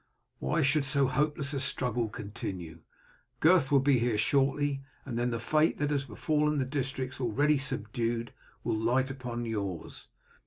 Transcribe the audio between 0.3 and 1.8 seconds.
Why should so hopeless a